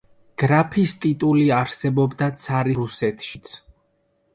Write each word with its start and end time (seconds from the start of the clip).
გრაფის 0.43 0.95
ტიტული 1.03 1.45
არსებობდა 1.59 2.33
ცარისტულ 2.47 2.87
რუსეთშიც. 2.87 3.59